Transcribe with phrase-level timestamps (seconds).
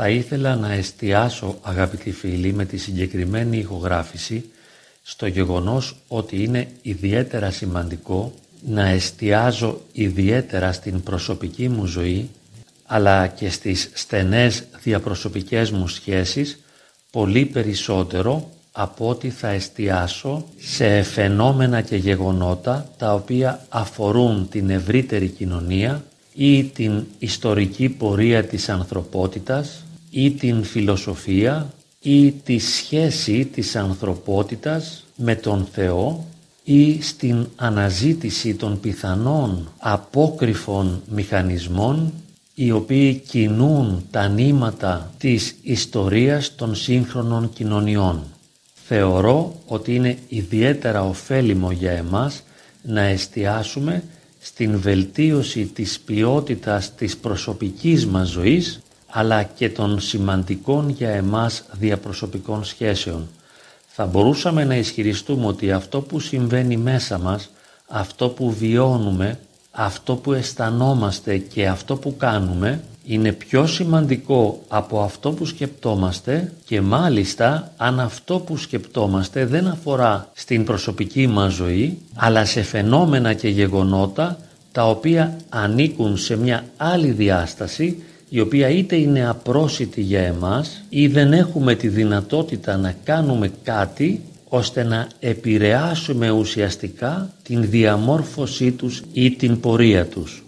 [0.00, 4.44] Θα ήθελα να εστιάσω αγαπητοί φίλοι με τη συγκεκριμένη ηχογράφηση
[5.02, 8.32] στο γεγονός ότι είναι ιδιαίτερα σημαντικό
[8.66, 12.30] να εστιάζω ιδιαίτερα στην προσωπική μου ζωή
[12.86, 16.58] αλλά και στις στενές διαπροσωπικές μου σχέσεις
[17.10, 25.28] πολύ περισσότερο από ότι θα εστιάσω σε φαινόμενα και γεγονότα τα οποία αφορούν την ευρύτερη
[25.28, 26.04] κοινωνία
[26.34, 35.34] ή την ιστορική πορεία της ανθρωπότητας ή την φιλοσοφία ή τη σχέση της ανθρωπότητας με
[35.34, 36.26] τον Θεό
[36.64, 42.12] ή στην αναζήτηση των πιθανών απόκριφων μηχανισμών
[42.54, 48.22] οι οποίοι κινούν τα νήματα της ιστορίας των σύγχρονων κοινωνιών.
[48.86, 52.42] Θεωρώ ότι είναι ιδιαίτερα ωφέλιμο για εμάς
[52.82, 54.02] να εστιάσουμε
[54.38, 58.80] στην βελτίωση της ποιότητας της προσωπικής μας ζωής
[59.10, 63.28] αλλά και των σημαντικών για εμάς διαπροσωπικών σχέσεων.
[63.86, 67.50] Θα μπορούσαμε να ισχυριστούμε ότι αυτό που συμβαίνει μέσα μας,
[67.88, 69.38] αυτό που βιώνουμε,
[69.70, 76.80] αυτό που αισθανόμαστε και αυτό που κάνουμε είναι πιο σημαντικό από αυτό που σκεπτόμαστε και
[76.80, 83.48] μάλιστα αν αυτό που σκεπτόμαστε δεν αφορά στην προσωπική μας ζωή αλλά σε φαινόμενα και
[83.48, 84.38] γεγονότα
[84.72, 91.06] τα οποία ανήκουν σε μια άλλη διάσταση η οποία είτε είναι απρόσιτη για εμάς ή
[91.06, 99.30] δεν έχουμε τη δυνατότητα να κάνουμε κάτι ώστε να επηρεάσουμε ουσιαστικά την διαμόρφωσή τους ή
[99.30, 100.42] την πορεία τους.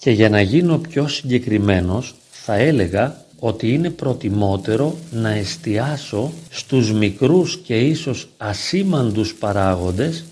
[0.00, 7.58] Και για να γίνω πιο συγκεκριμένος θα έλεγα ότι είναι προτιμότερο να εστιάσω στους μικρούς
[7.64, 10.24] και ίσως ασήμαντους παράγοντες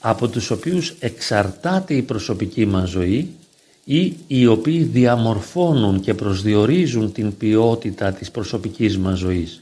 [0.00, 3.34] από τους οποίους εξαρτάται η προσωπική μας ζωή
[3.90, 9.60] ή οι οποίοι διαμορφώνουν και προσδιορίζουν την ποιότητα της προσωπικής μας ζωής.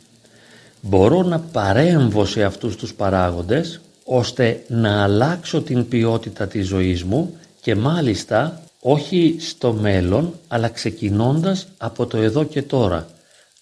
[0.80, 7.37] Μπορώ να παρέμβω σε αυτούς τους παράγοντες ώστε να αλλάξω την ποιότητα της ζωής μου
[7.60, 13.06] και μάλιστα όχι στο μέλλον αλλά ξεκινώντας από το εδώ και τώρα.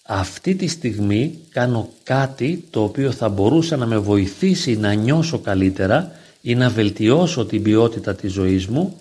[0.05, 6.11] Αυτή τη στιγμή κάνω κάτι το οποίο θα μπορούσε να με βοηθήσει να νιώσω καλύτερα
[6.41, 8.95] ή να βελτιώσω την ποιότητα της ζωής μου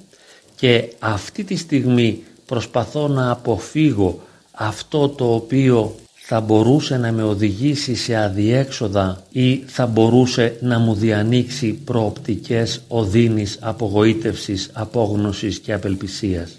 [0.57, 4.21] και αυτή τη στιγμή προσπαθώ να αποφύγω
[4.53, 5.95] αυτό το οποίο
[6.27, 13.59] θα μπορούσε να με οδηγήσει σε αδιέξοδα ή θα μπορούσε να μου διανοίξει προοπτικές οδύνης,
[13.61, 16.51] απογοήτευσης, απόγνωσης και απελπισίας.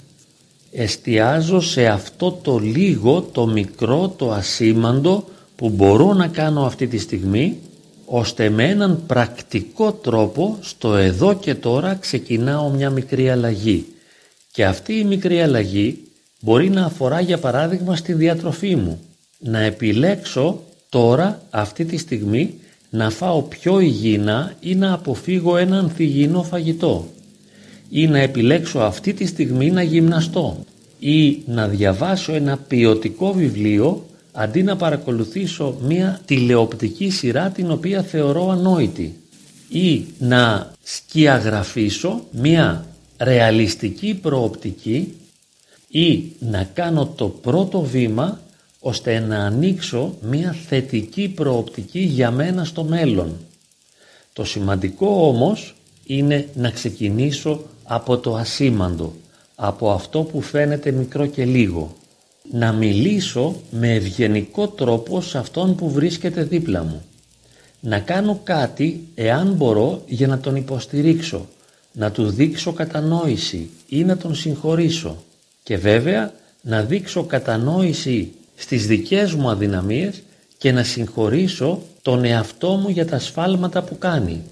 [0.72, 5.23] Εστιάζω σε αυτό το λίγο, το μικρό, το ασήμαντο
[5.55, 7.57] που μπορώ να κάνω αυτή τη στιγμή
[8.05, 13.85] ώστε με έναν πρακτικό τρόπο στο εδώ και τώρα ξεκινάω μια μικρή αλλαγή.
[14.51, 16.03] Και αυτή η μικρή αλλαγή
[16.41, 18.99] μπορεί να αφορά για παράδειγμα στη διατροφή μου.
[19.39, 22.53] Να επιλέξω τώρα αυτή τη στιγμή
[22.89, 27.07] να φάω πιο υγιεινά ή να αποφύγω ένα ανθυγιεινό φαγητό.
[27.89, 30.63] Ή να επιλέξω αυτή τη στιγμή να γυμναστώ.
[30.99, 34.05] Ή να διαβάσω ένα ποιοτικό βιβλίο
[34.38, 39.19] αντί να παρακολουθήσω μία τηλεοπτική σειρά την οποία θεωρώ ανόητη
[39.69, 42.85] ή να σκιαγραφίσω μία
[43.18, 45.18] ρεαλιστική προοπτική
[45.88, 48.40] ή να κάνω το πρώτο βήμα
[48.79, 53.38] ώστε να ανοίξω μία θετική προοπτική για μένα στο μέλλον.
[54.34, 55.75] Το σημαντικό όμως
[56.06, 59.13] είναι να ξεκινήσω από το ασήμαντο,
[59.56, 61.96] από αυτό που φαίνεται μικρό και λίγο
[62.51, 67.03] να μιλήσω με ευγενικό τρόπο σε αυτόν που βρίσκεται δίπλα μου.
[67.79, 71.47] Να κάνω κάτι εάν μπορώ για να τον υποστηρίξω,
[71.91, 75.23] να του δείξω κατανόηση ή να τον συγχωρήσω
[75.63, 80.22] και βέβαια να δείξω κατανόηση στις δικές μου αδυναμίες
[80.57, 84.44] και να συγχωρήσω τον εαυτό μου για τα σφάλματα που κάνει.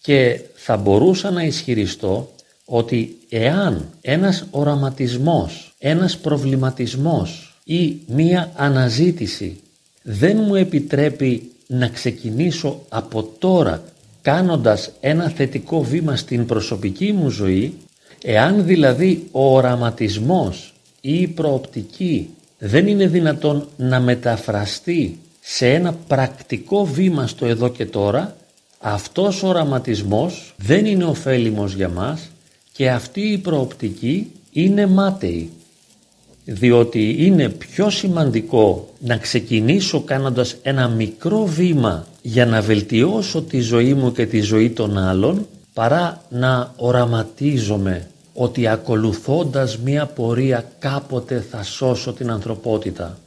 [0.00, 2.33] Και θα μπορούσα να ισχυριστώ
[2.64, 9.60] ότι εάν ένας οραματισμός ένας προβληματισμός ή μία αναζήτηση
[10.02, 13.82] δεν μου επιτρέπει να ξεκινήσω από τώρα
[14.22, 17.74] κάνοντας ένα θετικό βήμα στην προσωπική μου ζωή,
[18.22, 22.28] εάν δηλαδή ο οραματισμός ή η προοπτική
[22.58, 28.36] δεν είναι δυνατόν να μεταφραστεί σε ένα πρακτικό βήμα στο εδώ και τώρα,
[28.78, 32.28] αυτός ο οραματισμός δεν είναι ωφέλιμος για μας
[32.76, 35.50] και αυτή η προοπτική είναι μάταιη
[36.44, 43.94] διότι είναι πιο σημαντικό να ξεκινήσω κάνοντας ένα μικρό βήμα για να βελτιώσω τη ζωή
[43.94, 51.62] μου και τη ζωή των άλλων παρά να οραματίζομαι ότι ακολουθώντας μία πορεία κάποτε θα
[51.62, 53.18] σώσω την ανθρωπότητα.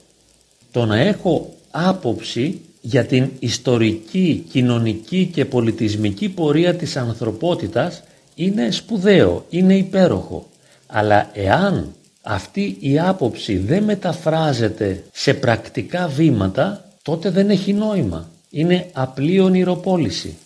[0.71, 8.03] Το να έχω άποψη για την ιστορική, κοινωνική και πολιτισμική πορεία της ανθρωπότητας
[8.37, 10.49] είναι σπουδαίο, είναι υπέροχο.
[10.87, 18.29] Αλλά εάν αυτή η άποψη δεν μεταφράζεται σε πρακτικά βήματα, τότε δεν έχει νόημα.
[18.49, 20.37] Είναι απλή ονειροπόληση.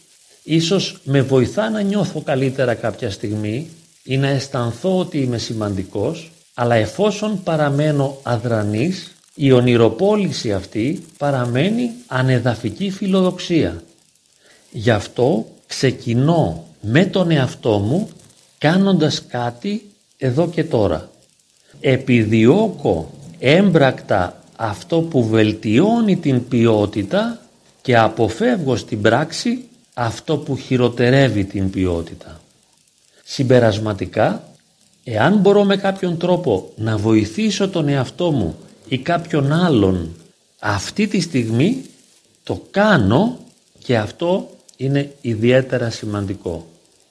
[0.43, 3.67] Ίσως με βοηθά να νιώθω καλύτερα κάποια στιγμή
[4.03, 12.89] ή να αισθανθώ ότι είμαι σημαντικός, αλλά εφόσον παραμένω αδρανής, η ονειροπόληση αυτή παραμένει ανεδαφική
[12.89, 13.83] φιλοδοξία.
[14.71, 18.09] Γι' αυτό ξεκινώ με τον εαυτό μου
[18.57, 21.09] κάνοντας κάτι εδώ και τώρα.
[21.79, 27.41] Επιδιώκω έμπρακτα αυτό που βελτιώνει την ποιότητα
[27.81, 29.63] και αποφεύγω στην πράξη
[29.93, 32.41] αυτό που χειροτερεύει την ποιότητα.
[33.23, 34.43] Συμπερασματικά,
[35.03, 38.55] εάν μπορώ με κάποιον τρόπο να βοηθήσω τον εαυτό μου
[38.87, 40.15] ή κάποιον άλλον
[40.59, 41.85] αυτή τη στιγμή,
[42.43, 43.37] το κάνω
[43.83, 44.49] και αυτό
[44.81, 46.67] είναι ιδιαίτερα σημαντικό.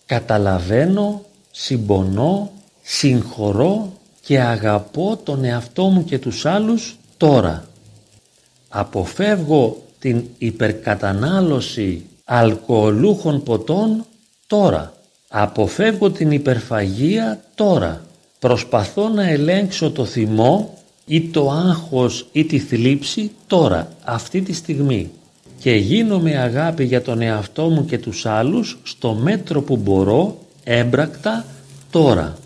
[0.06, 2.50] Καταλαβαίνω, συμπονώ,
[2.82, 7.64] συγχωρώ και αγαπώ τον εαυτό μου και τους άλλους τώρα.
[8.68, 14.04] Αποφεύγω την υπερκατανάλωση αλκοολούχων ποτών
[14.46, 14.94] τώρα.
[15.28, 18.04] Αποφεύγω την υπερφαγία τώρα.
[18.38, 25.10] Προσπαθώ να ελέγξω το θυμό ή το άγχος ή τη θλίψη τώρα, αυτή τη στιγμή.
[25.60, 31.44] Και γίνομαι αγάπη για τον εαυτό μου και τους άλλους στο μέτρο που μπορώ, έμπρακτα,
[31.90, 32.38] τώρα.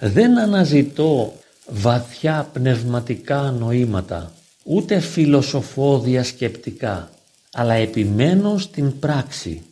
[0.00, 1.32] Δεν αναζητώ
[1.66, 4.32] βαθιά πνευματικά νοήματα,
[4.64, 7.10] ούτε φιλοσοφόδια σκεπτικά,
[7.52, 9.62] αλλά επιμένω στην πράξη.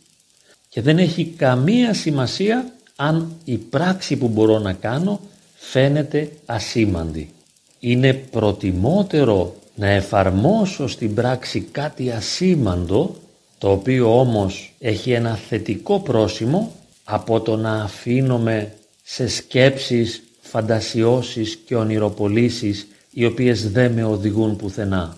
[0.69, 5.19] Και δεν έχει καμία σημασία αν η πράξη που μπορώ να κάνω
[5.55, 7.33] φαίνεται ασήμαντη.
[7.79, 13.15] Είναι προτιμότερο να εφαρμόσω στην πράξη κάτι ασήμαντο,
[13.57, 16.71] το οποίο όμως έχει ένα θετικό πρόσημο,
[17.03, 25.17] από το να αφήνομαι σε σκέψεις, φαντασιώσεις και ονειροπολίσεις οι οποίες δεν με οδηγούν πουθενά.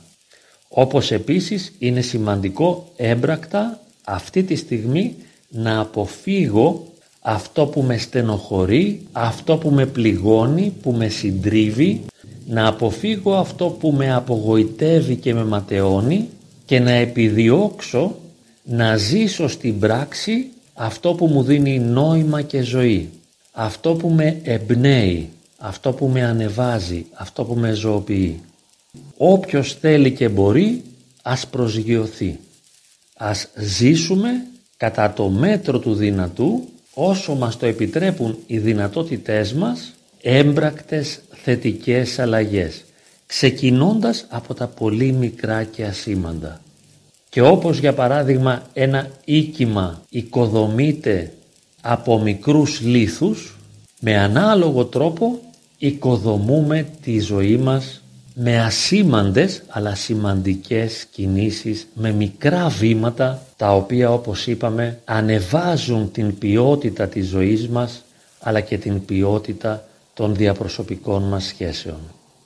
[0.67, 5.15] Όπως επίσης είναι σημαντικό έμπρακτα αυτή τη στιγμή
[5.49, 6.87] να αποφύγω
[7.21, 12.01] αυτό που με στενοχωρεί, αυτό που με πληγώνει, που με συντρίβει,
[12.51, 16.29] να αποφύγω αυτό που με απογοητεύει και με ματαιώνει
[16.65, 18.15] και να επιδιώξω
[18.63, 23.09] να ζήσω στην πράξη αυτό που μου δίνει νόημα και ζωή,
[23.51, 28.39] αυτό που με εμπνέει, αυτό που με ανεβάζει, αυτό που με ζωοποιεί.
[29.17, 30.83] Όποιος θέλει και μπορεί
[31.21, 32.39] ας προσγειωθεί.
[33.17, 34.29] Ας ζήσουμε
[34.77, 42.83] κατά το μέτρο του δυνατού όσο μας το επιτρέπουν οι δυνατότητές μας έμπρακτες θετικές αλλαγές
[43.25, 46.61] ξεκινώντας από τα πολύ μικρά και ασήμαντα.
[47.29, 51.33] Και όπως για παράδειγμα ένα οίκημα οικοδομείται
[51.81, 53.57] από μικρούς λίθους
[53.99, 55.39] με ανάλογο τρόπο
[55.77, 58.01] οικοδομούμε τη ζωή μας
[58.33, 67.07] με ασήμαντες αλλά σημαντικές κινήσεις, με μικρά βήματα τα οποία όπως είπαμε ανεβάζουν την ποιότητα
[67.07, 68.03] της ζωής μας
[68.39, 69.88] αλλά και την ποιότητα
[70.19, 71.99] των διαπροσωπικών μας σχέσεων.